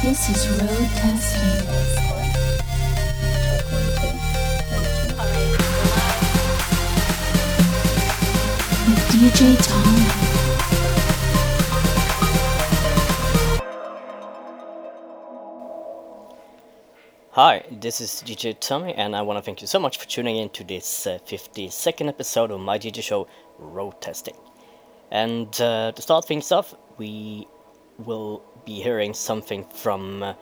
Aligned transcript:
This 0.00 0.30
is 0.30 0.48
road 0.50 0.88
testing. 0.94 1.68
DJ 9.10 9.56
Tom. 9.66 10.28
Hi, 17.32 17.64
this 17.72 18.00
is 18.00 18.22
DJ 18.24 18.56
Tommy, 18.60 18.94
and 18.94 19.16
I 19.16 19.22
want 19.22 19.38
to 19.38 19.42
thank 19.42 19.60
you 19.60 19.66
so 19.66 19.80
much 19.80 19.98
for 19.98 20.06
tuning 20.06 20.36
in 20.36 20.48
to 20.50 20.62
this 20.62 21.08
uh, 21.08 21.18
52nd 21.26 22.08
episode 22.08 22.52
of 22.52 22.60
my 22.60 22.78
DJ 22.78 23.02
show, 23.02 23.26
Road 23.58 24.00
Testing. 24.00 24.36
And 25.10 25.48
uh, 25.60 25.90
to 25.90 26.00
start 26.02 26.24
things 26.24 26.52
off, 26.52 26.72
we 26.98 27.48
will 27.98 28.44
be 28.68 28.82
hearing 28.82 29.14
something 29.14 29.64
from 29.64 30.22
uh, 30.22 30.34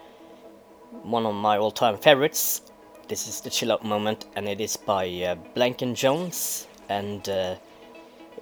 one 1.05 1.25
of 1.27 1.35
my 1.35 1.57
all 1.59 1.71
time 1.71 1.97
favorites. 1.97 2.63
This 3.07 3.29
is 3.29 3.41
the 3.41 3.51
chill 3.51 3.71
out 3.71 3.85
moment, 3.85 4.27
and 4.35 4.49
it 4.49 4.61
is 4.61 4.77
by 4.77 5.07
uh, 5.23 5.37
Blank 5.55 5.79
& 5.87 5.95
Jones, 5.95 6.67
and 6.89 7.29
uh, 7.29 7.55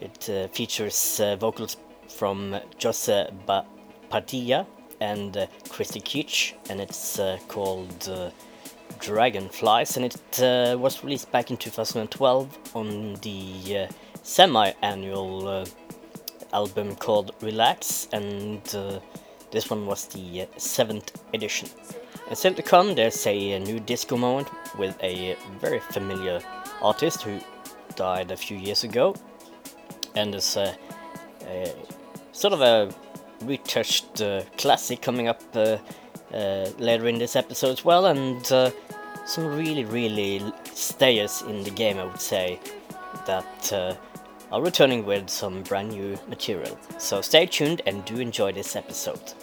it 0.01 0.31
uh, 0.31 0.49
features 0.49 1.21
uh, 1.21 1.37
vocals 1.37 1.77
from 2.09 2.59
Jose 2.83 3.29
ba- 3.45 3.67
Padilla 4.09 4.67
and 5.03 5.37
uh, 5.37 5.47
Christy 5.69 6.01
Keach, 6.01 6.55
and 6.71 6.81
it's 6.81 7.21
called 7.49 8.33
Dragonflies, 9.01 9.99
and 9.99 10.07
it 10.07 10.79
was 10.79 11.05
released 11.05 11.31
back 11.31 11.51
in 11.51 11.59
2012 11.59 12.59
on 12.75 13.15
the 13.17 13.89
semi-annual 14.23 15.47
uh, 15.47 15.67
album 16.55 16.97
called 16.97 17.35
Relax, 17.43 18.09
and 18.13 18.63
this 19.55 19.71
one 19.71 19.87
was 19.87 20.07
the 20.09 20.43
uh, 20.43 20.47
seventh 20.59 21.23
edition. 21.33 21.69
And 22.29 22.37
still 22.37 22.55
to 22.55 22.63
come, 22.63 22.95
there's 22.95 23.27
a, 23.27 23.59
new 23.61 23.79
disco 23.79 24.17
moment 24.17 24.49
with 24.77 24.97
a 25.03 25.37
very 25.61 25.79
familiar 25.79 26.41
artist 26.83 27.23
who 27.23 27.39
died 27.97 28.31
a 28.31 28.37
few 28.37 28.57
years 28.57 28.83
ago, 28.83 29.15
and 30.17 30.33
there's 30.33 30.57
a, 30.57 30.75
a 31.47 31.73
sort 32.33 32.53
of 32.53 32.61
a 32.61 32.93
retouched 33.43 34.21
uh, 34.21 34.43
classic 34.59 35.01
coming 35.01 35.29
up 35.29 35.43
uh, 35.55 35.79
uh, 36.33 36.69
later 36.79 37.07
in 37.07 37.19
this 37.19 37.37
episode 37.37 37.71
as 37.71 37.85
well, 37.85 38.07
and 38.07 38.51
uh, 38.51 38.71
some 39.27 39.47
really, 39.57 39.85
really 39.85 40.43
stayers 40.73 41.43
in 41.43 41.63
the 41.63 41.71
game, 41.71 41.99
I 41.99 42.05
would 42.05 42.21
say, 42.21 42.59
that 43.27 43.73
uh, 43.73 43.95
are 44.51 44.63
returning 44.63 45.05
with 45.05 45.29
some 45.31 45.63
brand 45.63 45.91
new 45.91 46.19
material. 46.29 46.79
So 46.99 47.21
stay 47.21 47.47
tuned 47.47 47.83
and 47.87 48.05
do 48.05 48.19
enjoy 48.19 48.53
this 48.53 48.77
episode. 48.77 49.35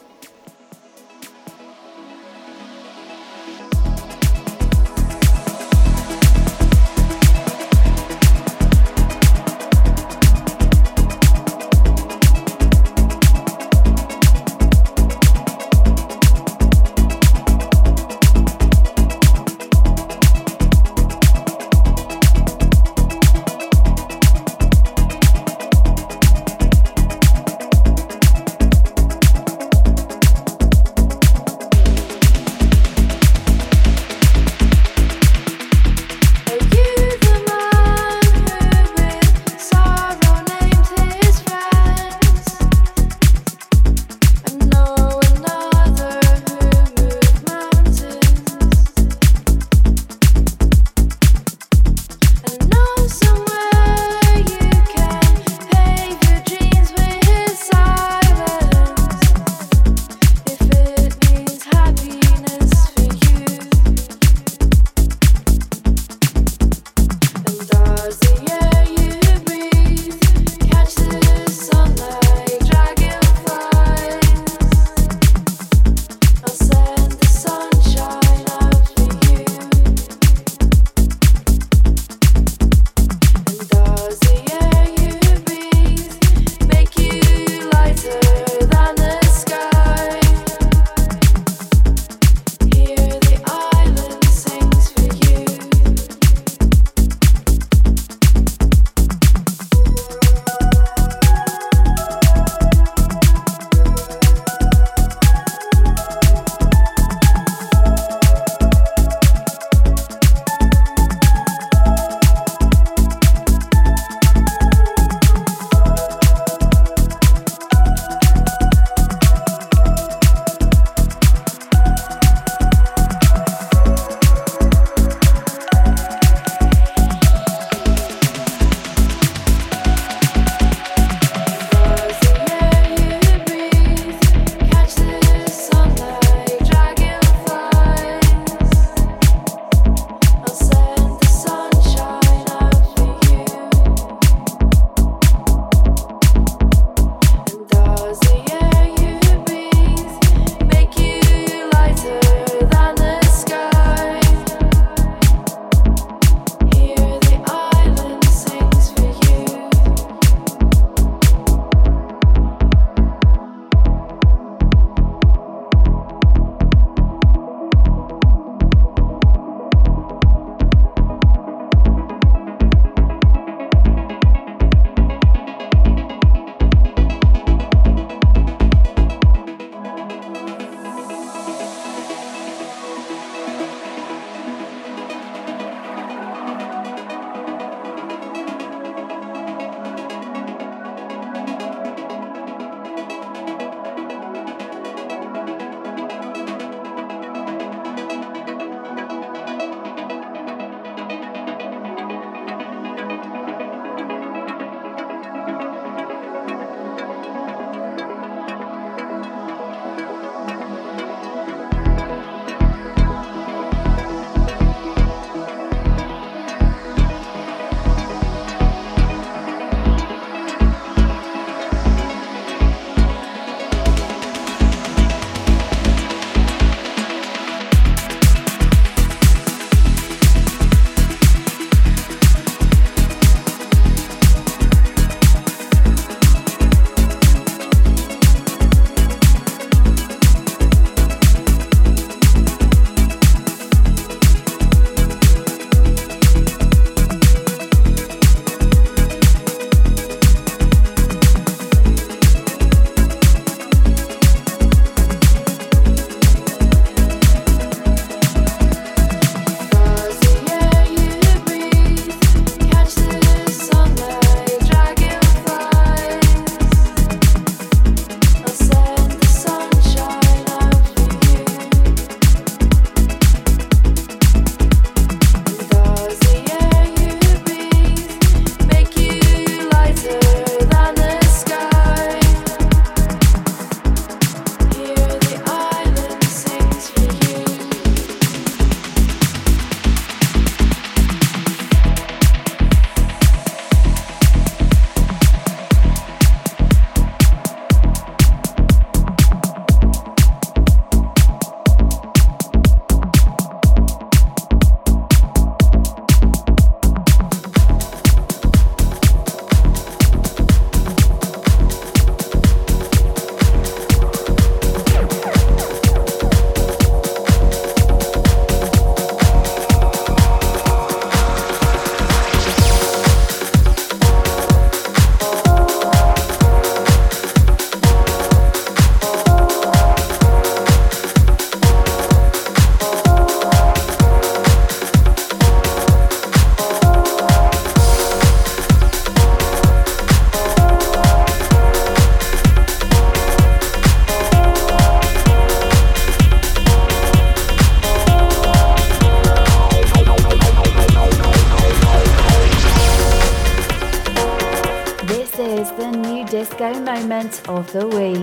Of 357.47 357.71
the 357.71 357.87
week. 357.87 358.20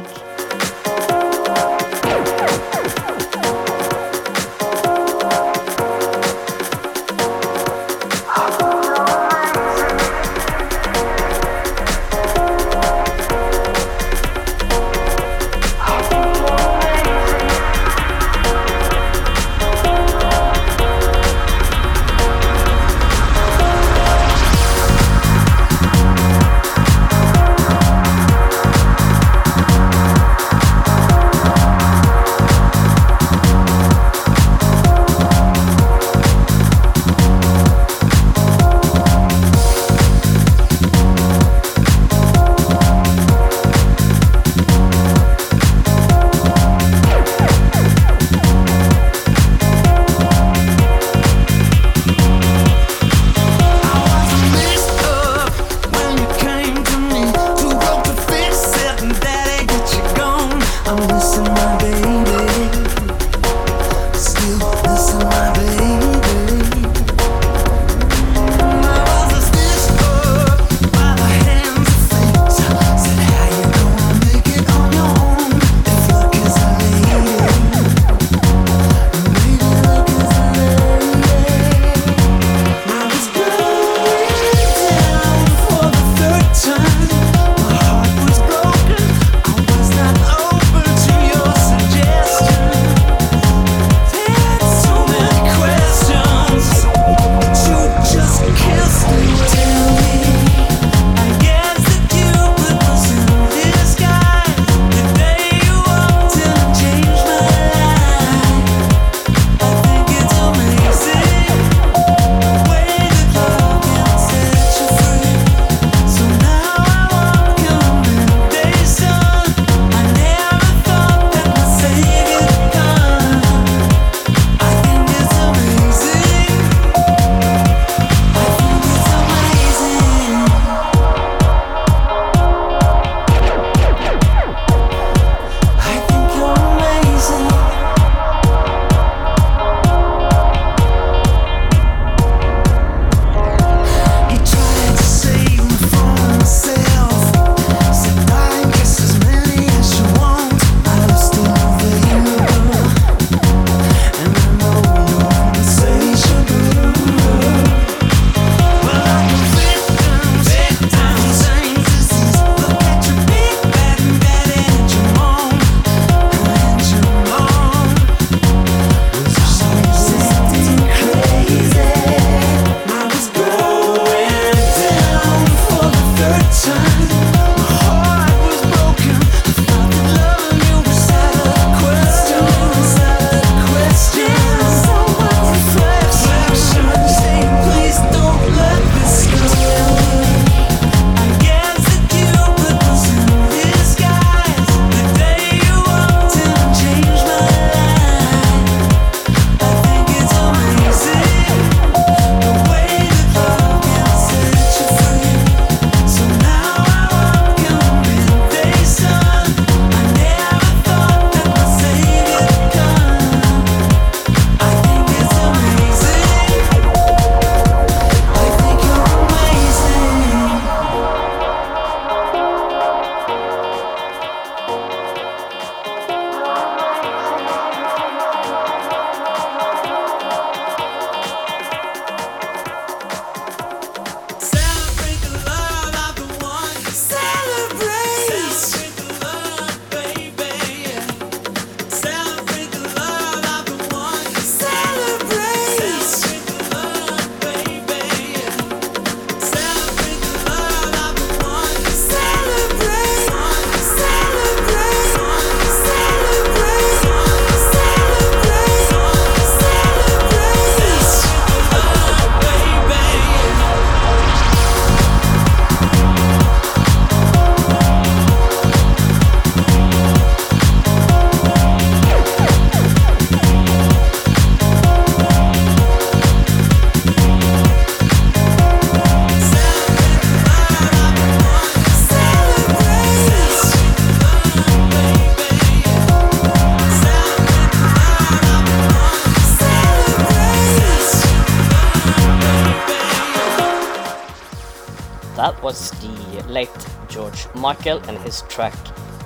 Michael 297.68 297.98
and 298.08 298.16
his 298.20 298.40
track 298.48 298.74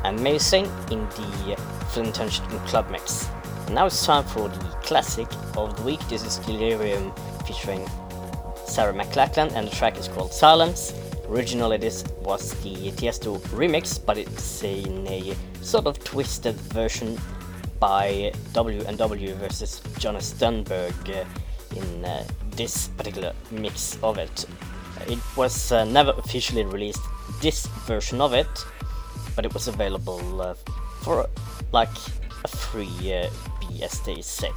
Amazing 0.02 0.64
in 0.90 1.06
the 1.10 1.54
Flint 1.90 2.12
Tension 2.12 2.44
Club 2.66 2.90
Mix. 2.90 3.28
And 3.66 3.76
now 3.76 3.86
it's 3.86 4.04
time 4.04 4.24
for 4.24 4.48
the 4.48 4.58
classic 4.82 5.28
of 5.56 5.76
the 5.76 5.82
week. 5.84 6.00
This 6.08 6.24
is 6.24 6.40
Delerium 6.40 7.16
featuring 7.46 7.86
Sarah 8.66 8.92
McLachlan 8.92 9.52
and 9.52 9.68
the 9.68 9.70
track 9.70 9.96
is 9.96 10.08
called 10.08 10.32
Silence. 10.32 10.92
Originally 11.28 11.76
this 11.76 12.02
was 12.24 12.54
the 12.64 12.90
Tiesto 12.90 13.38
remix, 13.54 14.04
but 14.04 14.18
it's 14.18 14.64
in 14.64 15.06
a 15.06 15.36
sort 15.60 15.86
of 15.86 16.02
twisted 16.02 16.56
version 16.74 17.16
by 17.78 18.32
W&W 18.54 19.34
versus 19.34 19.80
Jonas 20.00 20.34
Stenberg 20.34 20.98
uh, 21.10 21.24
in 21.76 22.04
uh, 22.04 22.24
this 22.56 22.88
particular 22.88 23.34
mix 23.52 23.98
of 24.02 24.18
it. 24.18 24.46
It 25.06 25.20
was 25.36 25.70
uh, 25.70 25.84
never 25.84 26.12
officially 26.18 26.64
released, 26.64 27.02
this 27.42 27.66
version 27.86 28.20
of 28.20 28.32
it, 28.32 28.64
but 29.34 29.44
it 29.44 29.52
was 29.52 29.66
available 29.68 30.40
uh, 30.40 30.54
for 31.02 31.28
like 31.72 31.90
a 32.44 32.48
free 32.48 33.12
uh, 33.12 33.28
BSD 33.60 34.22
set. 34.22 34.52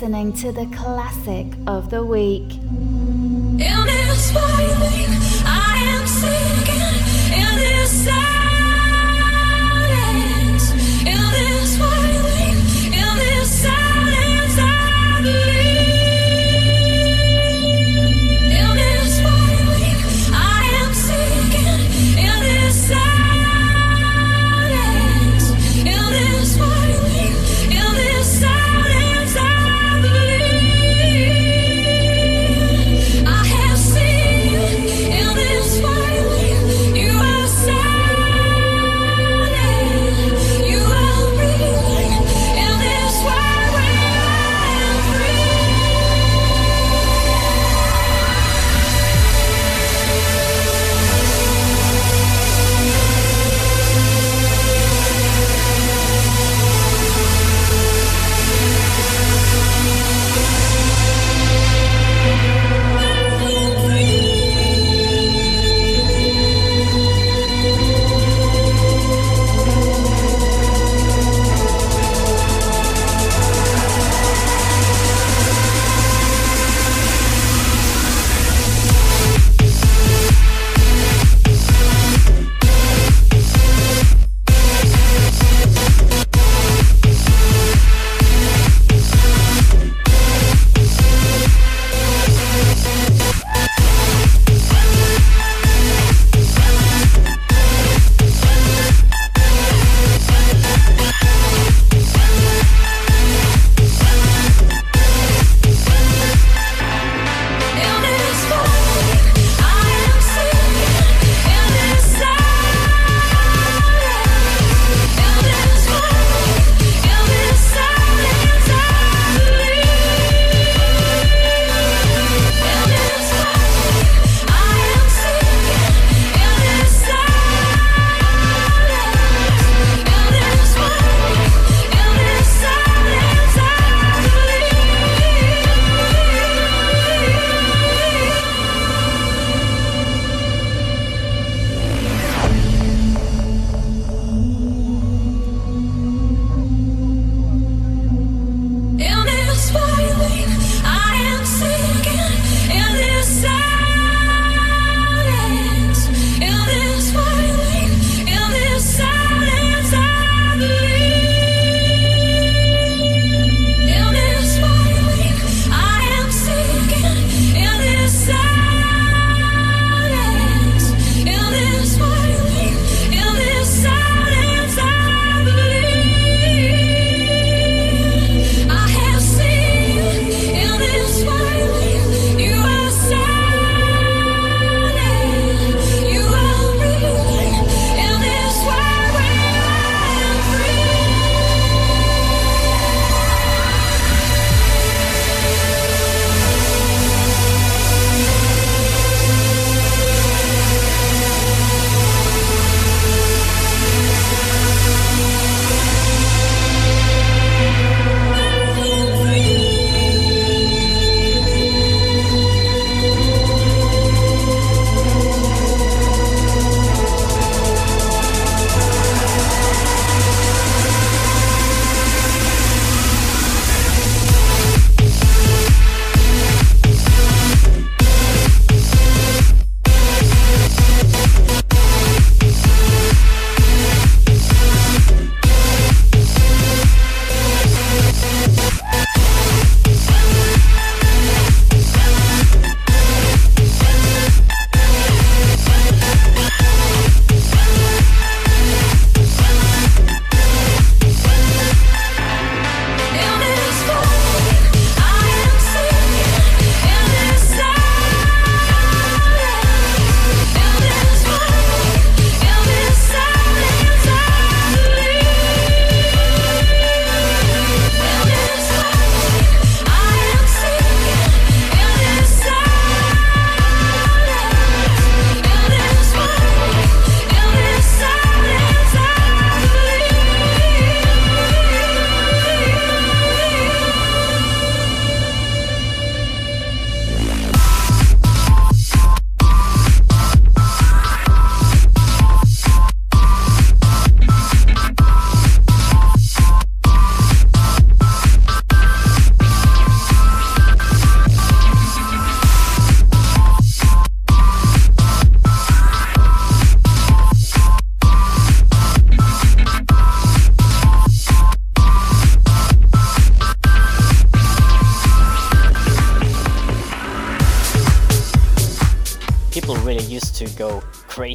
Listening 0.00 0.32
to 0.32 0.50
the 0.50 0.64
classic 0.74 1.46
of 1.66 1.90
the 1.90 2.02
week. 2.02 2.58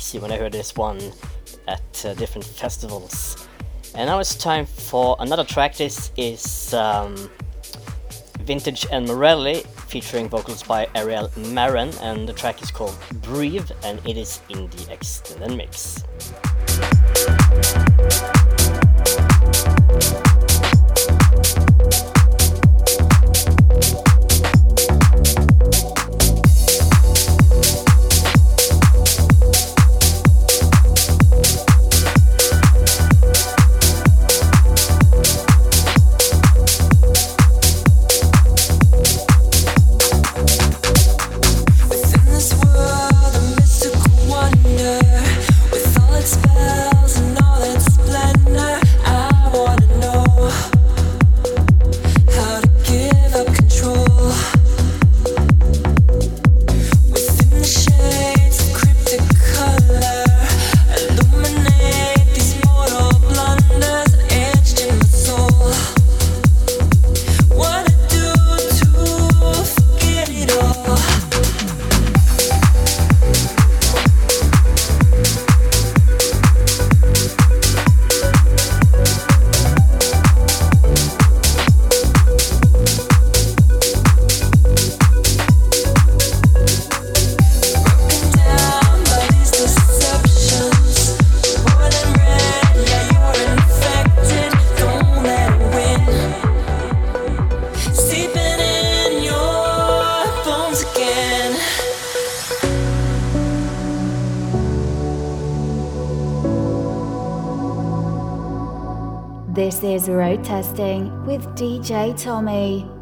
crazy 0.05 0.19
when 0.19 0.31
I 0.31 0.37
heard 0.37 0.51
this 0.51 0.75
one 0.75 0.99
at 1.67 2.05
uh, 2.05 2.13
different 2.13 2.45
festivals. 2.45 3.47
And 3.95 4.07
now 4.07 4.19
it's 4.19 4.35
time 4.35 4.65
for 4.65 5.15
another 5.19 5.43
track. 5.43 5.75
This 5.77 6.11
is 6.15 6.73
um, 6.75 7.15
Vintage 8.41 8.85
and 8.91 9.07
Morelli 9.07 9.63
featuring 9.87 10.29
vocals 10.29 10.61
by 10.61 10.87
Ariel 10.93 11.31
Marin, 11.35 11.91
and 12.01 12.29
the 12.29 12.33
track 12.33 12.61
is 12.61 12.69
called 12.69 12.95
Breathe, 13.23 13.71
and 13.83 13.99
it 14.07 14.17
is 14.17 14.41
in 14.49 14.69
the 14.69 14.93
extended 14.93 15.57
mix. 15.57 16.03
tell 112.25 112.41
me 112.41 112.94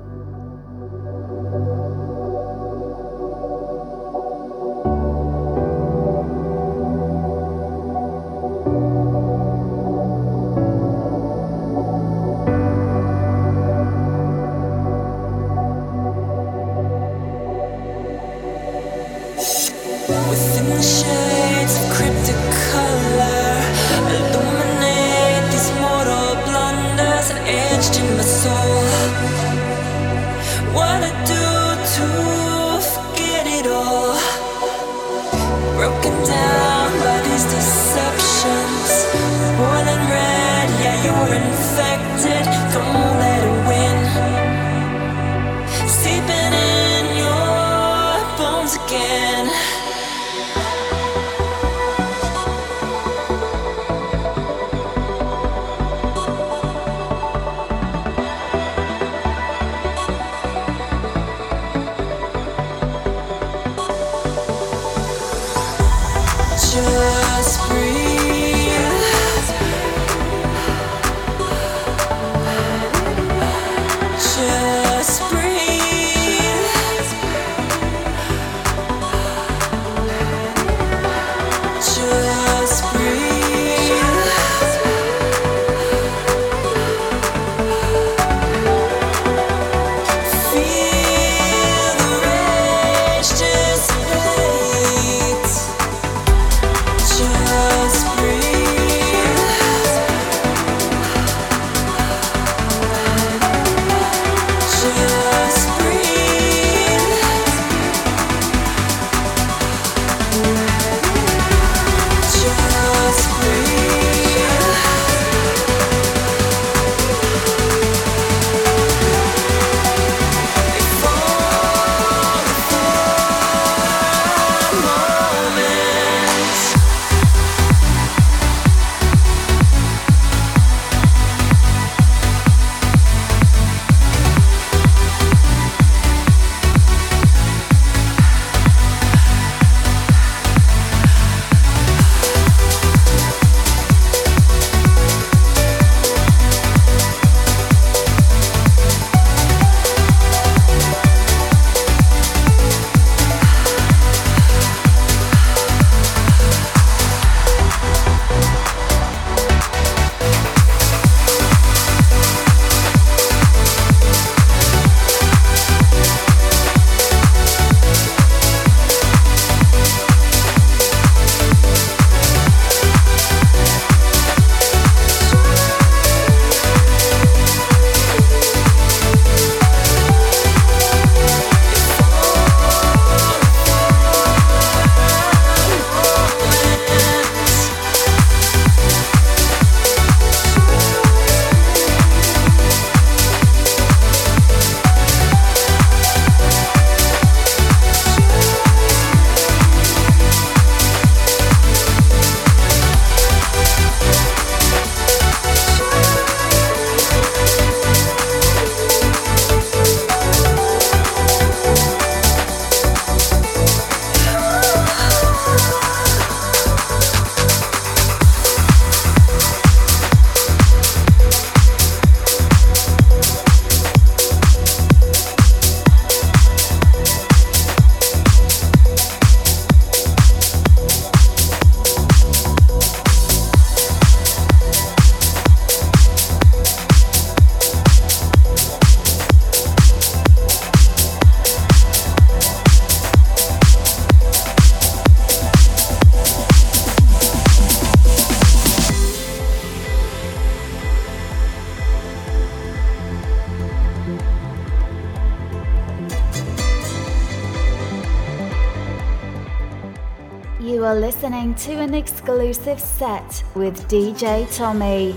listening 261.23 261.55
to 261.55 261.79
an 261.79 261.93
exclusive 261.93 262.77
set 262.77 263.45
with 263.55 263.87
DJ 263.87 264.45
Tommy. 264.57 265.15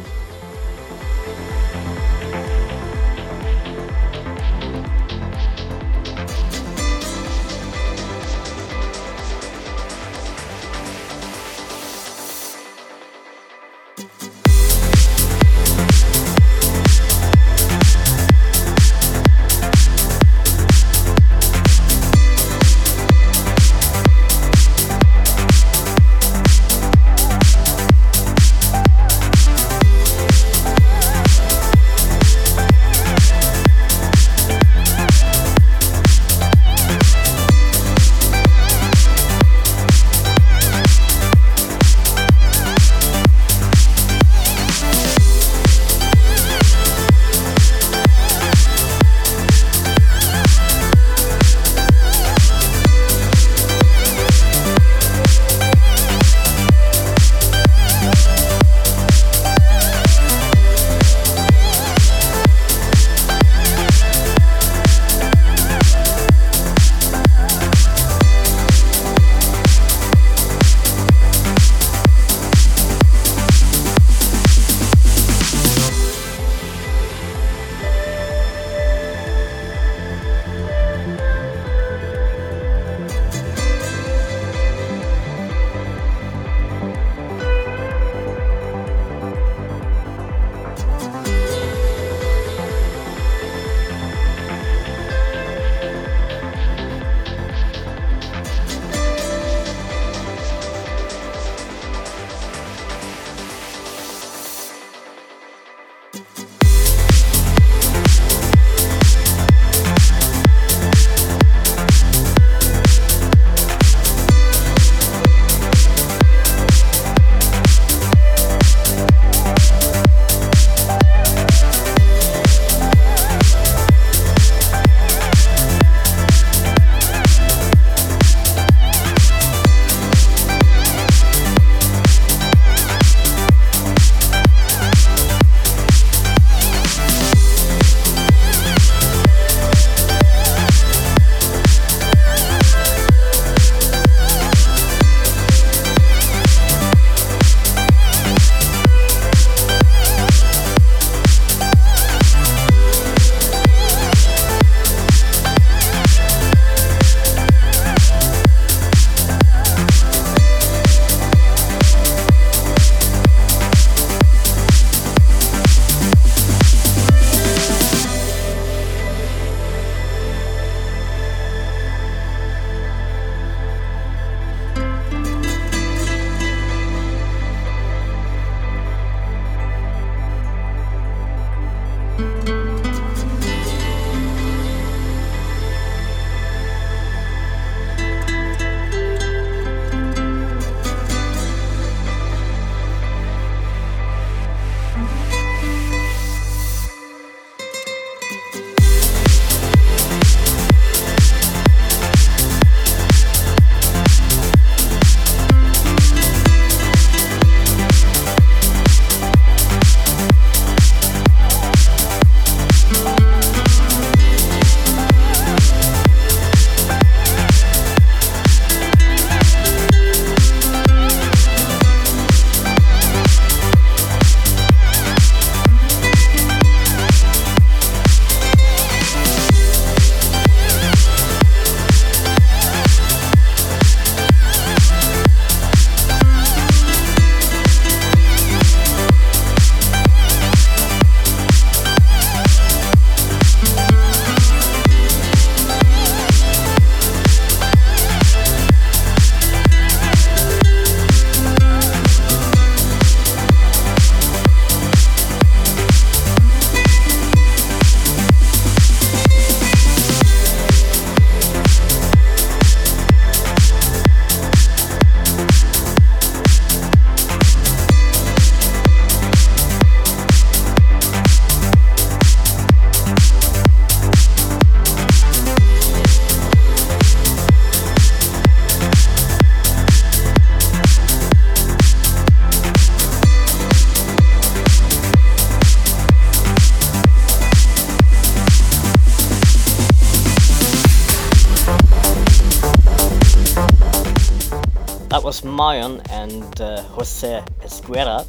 Was 295.37 295.51
Mayon 295.51 296.01
and 296.11 296.61
uh, 296.61 296.83
Jose 296.83 297.42
Esguerra 297.62 298.25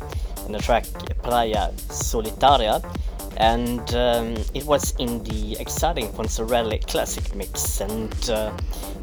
in 0.46 0.52
the 0.52 0.60
track 0.60 0.84
Playa 1.22 1.72
Solitaria, 1.89 2.82
and 3.38 3.93
um, 3.93 4.36
it 4.54 4.65
was 4.65 4.93
in 4.98 5.24
the 5.24 5.58
exciting 5.60 6.10
Fonzarelli 6.10 6.86
classic 6.88 7.36
mix. 7.36 7.82
And 7.82 8.12
uh, 8.30 8.52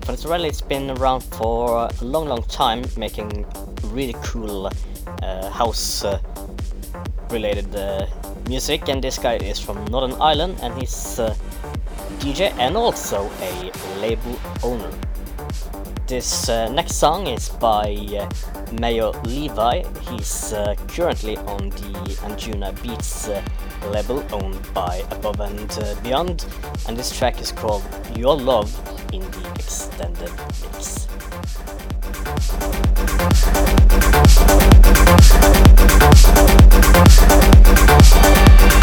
Fonzarelli's 0.00 0.60
been 0.60 0.90
around 0.90 1.22
for 1.22 1.88
a 1.88 2.04
long, 2.04 2.28
long 2.28 2.42
time, 2.44 2.84
making 2.96 3.46
really 3.84 4.16
cool 4.22 4.70
uh, 5.22 5.50
house 5.50 6.04
uh, 6.04 6.18
related 7.30 7.74
uh, 7.74 8.06
music. 8.48 8.88
And 8.88 9.02
this 9.02 9.18
guy 9.18 9.36
is 9.36 9.58
from 9.60 9.84
Northern 9.86 10.20
Ireland, 10.20 10.58
and 10.62 10.74
he's 10.78 11.18
a 11.18 11.34
DJ 12.18 12.52
and 12.58 12.76
also 12.76 13.30
a 13.40 13.72
label 14.00 14.38
owner. 14.62 14.90
This 16.06 16.50
uh, 16.50 16.68
next 16.68 16.96
song 16.96 17.28
is 17.28 17.48
by 17.48 17.92
uh, 17.92 18.28
Maor 18.76 19.14
Levi. 19.24 19.82
He's 20.10 20.52
uh, 20.52 20.74
currently 20.86 21.38
on 21.38 21.70
the 21.70 22.16
Anjunabeats 22.28 23.30
uh, 23.30 23.40
label 23.88 24.22
owned 24.30 24.60
by 24.74 25.02
Above 25.10 25.40
and 25.40 25.70
uh, 25.80 25.94
Beyond, 26.02 26.44
and 26.88 26.96
this 26.96 27.16
track 27.16 27.40
is 27.40 27.52
called 27.52 27.82
Your 28.14 28.36
Love 28.36 28.70
in 29.14 29.22
the 29.22 29.50
extended 29.54 30.30
mix. 30.60 31.08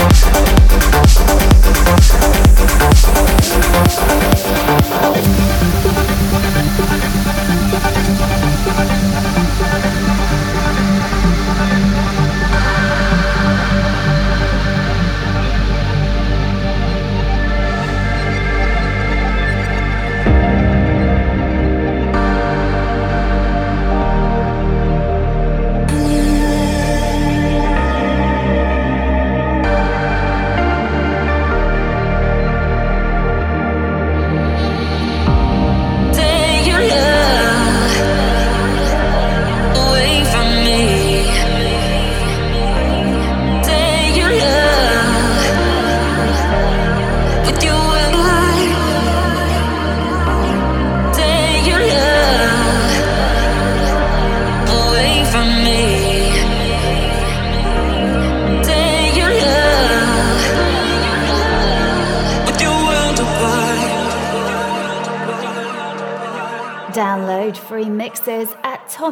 Take 0.01 0.41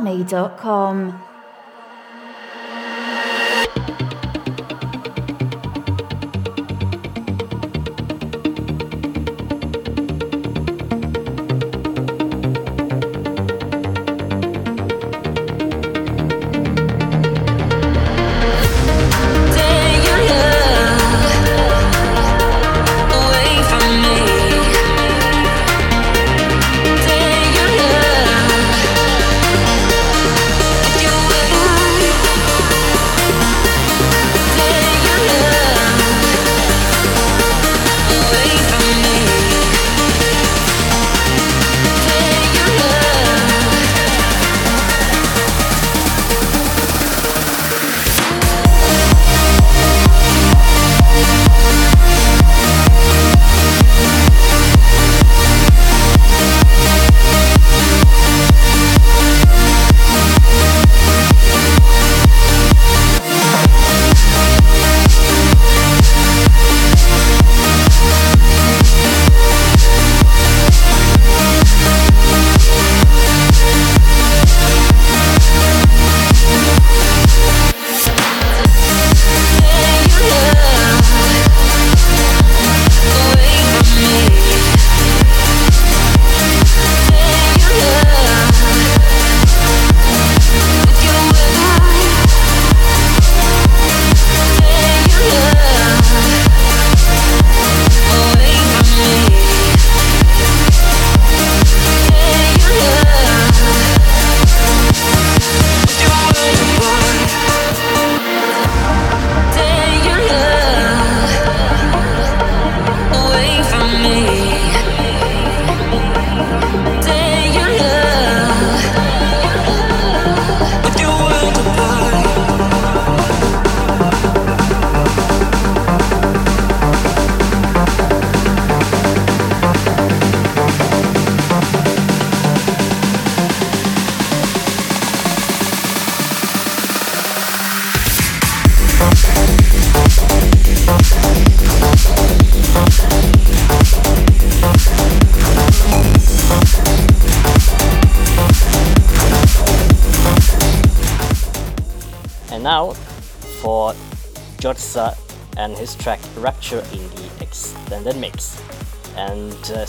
at 0.07 1.28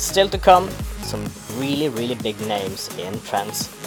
still 0.00 0.28
to 0.28 0.38
come, 0.38 0.68
some 1.02 1.24
really, 1.56 1.88
really 1.88 2.14
big 2.14 2.40
names 2.40 2.88
in 2.98 3.20
trance 3.22 3.79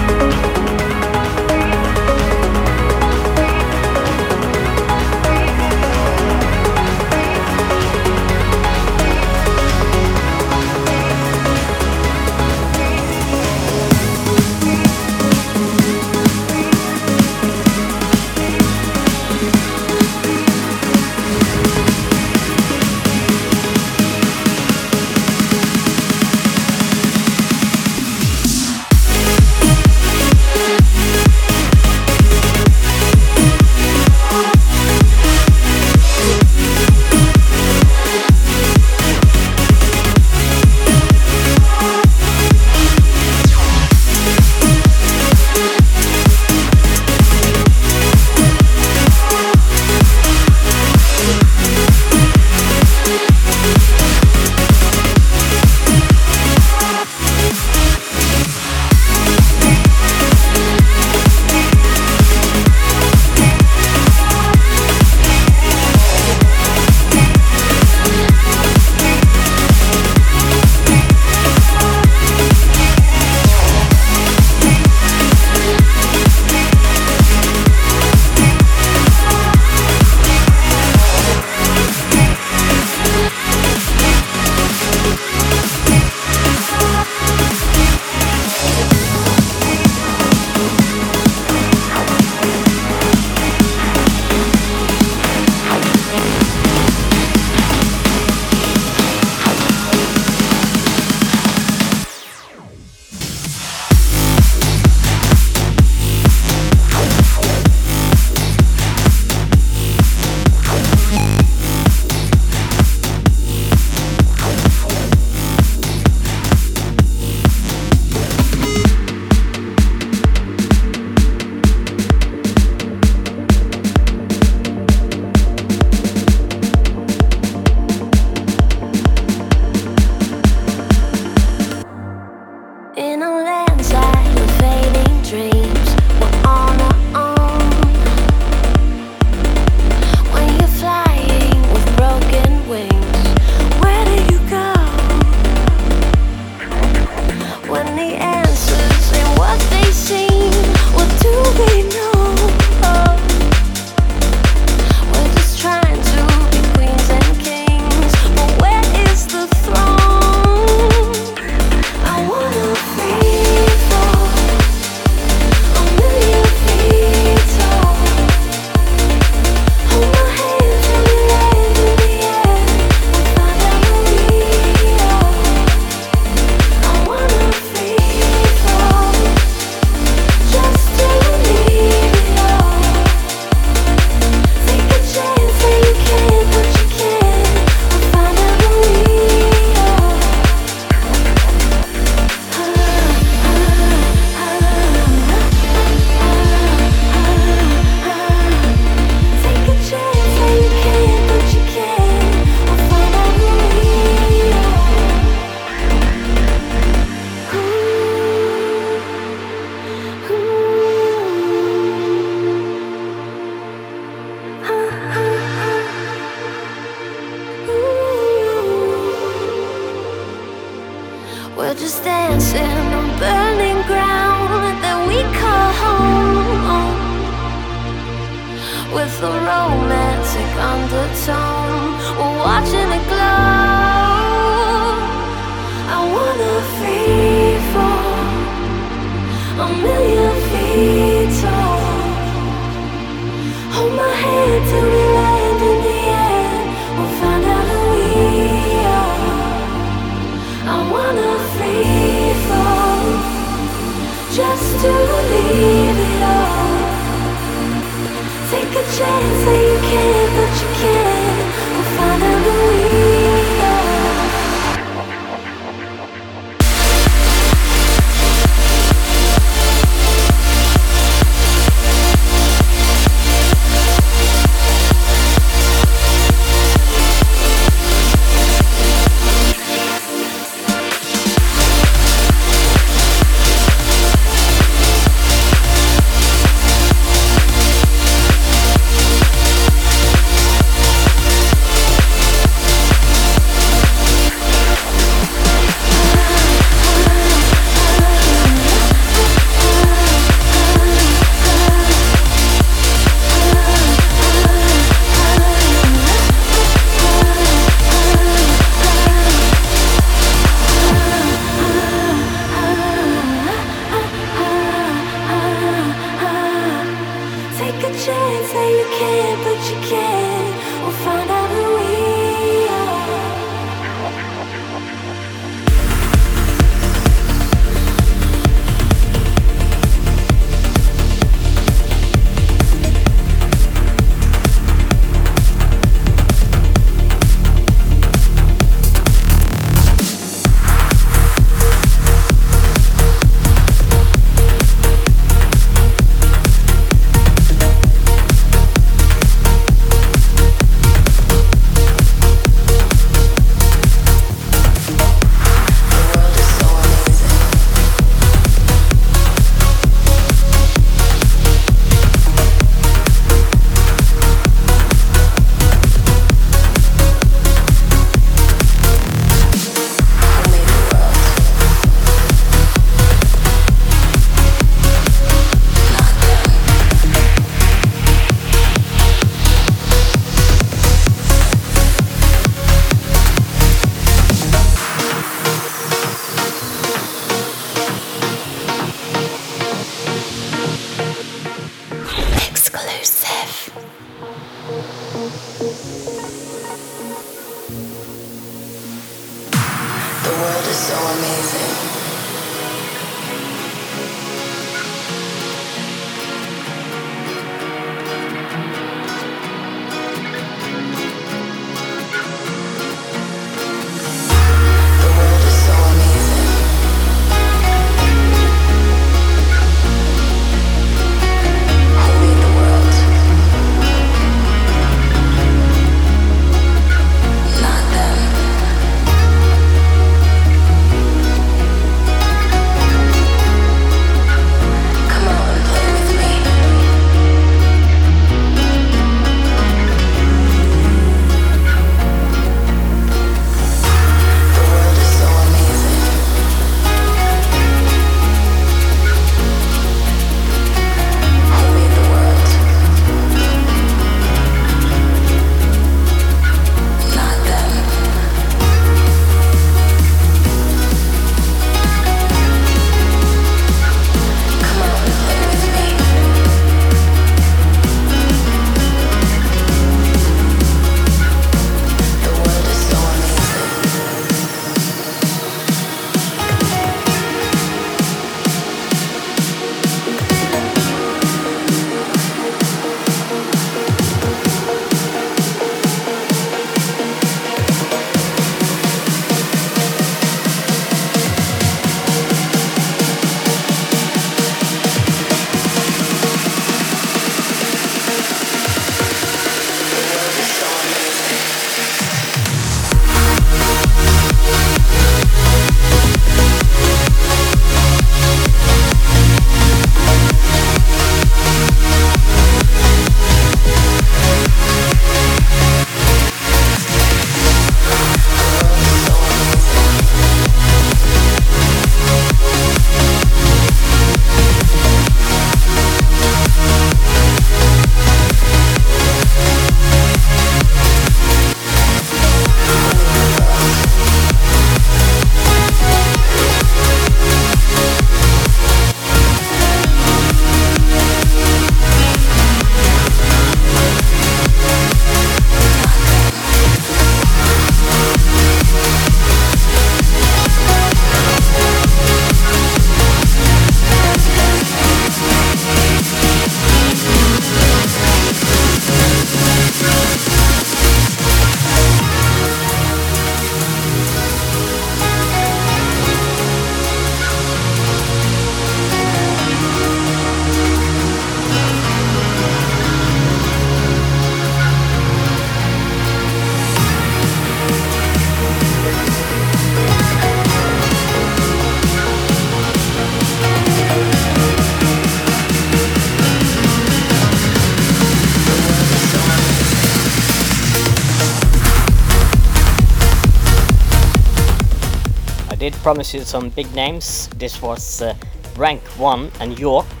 promise 595.90 596.14
you 596.14 596.20
some 596.20 596.50
big 596.50 596.72
names. 596.72 597.26
This 597.36 597.60
was 597.60 598.00
uh, 598.00 598.14
Rank 598.56 598.80
1 598.96 599.28
and 599.40 599.58
York 599.58 600.00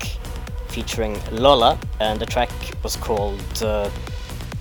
featuring 0.68 1.18
Lola, 1.32 1.76
and 1.98 2.20
the 2.20 2.26
track 2.26 2.48
was 2.84 2.94
called 2.94 3.42
uh, 3.60 3.90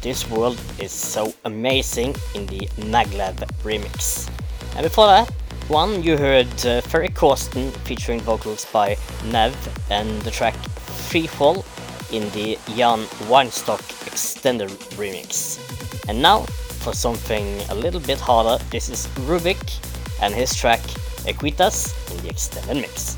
This 0.01 0.27
World 0.27 0.59
is 0.79 0.91
So 0.91 1.31
Amazing 1.45 2.15
in 2.33 2.47
the 2.47 2.61
Maglev 2.93 3.35
remix. 3.61 4.27
And 4.75 4.81
before 4.81 5.05
that 5.05 5.29
one, 5.67 6.01
you 6.01 6.17
heard 6.17 6.47
uh, 6.65 6.81
Ferry 6.81 7.09
Corsten 7.09 7.69
featuring 7.85 8.21
vocals 8.21 8.65
by 8.65 8.97
Nev 9.25 9.53
and 9.91 10.09
the 10.23 10.31
track 10.31 10.55
Freefall 11.11 11.63
in 12.11 12.27
the 12.31 12.57
Jan 12.75 13.01
Weinstock 13.29 14.07
extended 14.07 14.69
remix. 14.97 15.59
And 16.09 16.23
now 16.23 16.39
for 16.81 16.93
something 16.93 17.61
a 17.69 17.75
little 17.75 18.01
bit 18.01 18.19
harder, 18.19 18.57
this 18.71 18.89
is 18.89 19.05
Rubik 19.27 19.61
and 20.23 20.33
his 20.33 20.55
track 20.55 20.81
Equitas 21.25 21.93
in 22.11 22.23
the 22.23 22.29
extended 22.29 22.77
mix. 22.77 23.17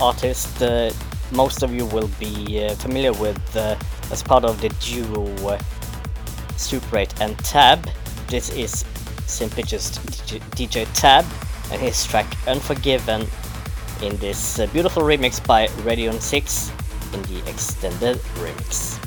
Artist, 0.00 0.62
uh, 0.62 0.90
most 1.32 1.62
of 1.62 1.72
you 1.74 1.86
will 1.86 2.10
be 2.20 2.64
uh, 2.64 2.74
familiar 2.76 3.12
with 3.12 3.56
uh, 3.56 3.76
as 4.10 4.22
part 4.22 4.44
of 4.44 4.60
the 4.60 4.68
duo 4.80 5.26
uh, 5.46 5.58
Super 6.56 6.98
8 6.98 7.20
and 7.20 7.38
Tab. 7.40 7.88
This 8.28 8.50
is 8.50 8.84
simply 9.26 9.62
just 9.62 10.00
DJ, 10.06 10.40
DJ 10.52 10.86
Tab 10.94 11.24
and 11.72 11.80
his 11.80 12.04
track 12.04 12.26
Unforgiven 12.46 13.26
in 14.02 14.16
this 14.18 14.58
uh, 14.58 14.66
beautiful 14.66 15.02
remix 15.02 15.44
by 15.44 15.68
Radion 15.84 16.20
6 16.20 16.72
in 17.14 17.22
the 17.22 17.38
extended 17.48 18.18
remix. 18.38 19.05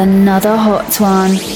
Another 0.00 0.56
hot 0.56 0.98
one. 0.98 1.49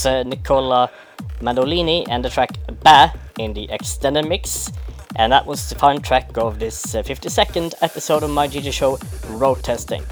Was 0.00 0.06
uh, 0.06 0.22
Nicola 0.22 0.90
Mandolini 1.40 2.06
and 2.08 2.24
the 2.24 2.30
track 2.30 2.50
Ba 2.82 3.12
in 3.38 3.52
the 3.52 3.70
extended 3.70 4.26
mix. 4.26 4.72
And 5.16 5.32
that 5.32 5.44
was 5.44 5.68
the 5.68 5.74
final 5.74 6.00
track 6.00 6.36
of 6.36 6.58
this 6.58 6.94
uh, 6.94 7.02
52nd 7.02 7.74
episode 7.82 8.22
of 8.22 8.30
my 8.30 8.46
DJ 8.48 8.72
show, 8.72 8.98
Road 9.28 9.62
Testing. 9.62 10.02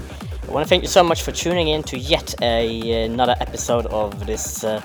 I 0.47 0.51
want 0.51 0.65
to 0.65 0.69
thank 0.69 0.83
you 0.83 0.89
so 0.89 1.03
much 1.03 1.23
for 1.23 1.31
tuning 1.31 1.69
in 1.69 1.83
to 1.83 1.97
yet 1.97 2.35
a, 2.41 3.05
another 3.05 3.35
episode 3.39 3.85
of 3.87 4.25
this 4.25 4.63
uh, 4.63 4.81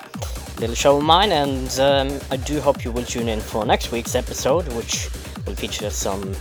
little 0.60 0.76
show 0.76 0.98
of 0.98 1.02
mine, 1.02 1.32
and 1.32 1.68
um, 1.80 2.20
I 2.30 2.36
do 2.36 2.60
hope 2.60 2.84
you 2.84 2.92
will 2.92 3.04
tune 3.04 3.28
in 3.28 3.40
for 3.40 3.64
next 3.64 3.90
week's 3.90 4.14
episode, 4.14 4.68
which 4.74 5.08
will 5.46 5.54
feature 5.54 5.90
some 5.90 6.34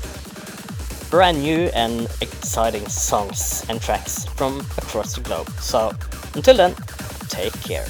brand 1.09 1.41
new 1.41 1.69
and 1.73 2.07
exciting 2.21 2.87
songs 2.87 3.65
and 3.69 3.81
tracks 3.81 4.25
from 4.25 4.59
across 4.77 5.15
the 5.15 5.21
globe. 5.21 5.49
So, 5.59 5.91
until 6.35 6.57
then, 6.57 6.75
take 7.29 7.53
care. 7.61 7.85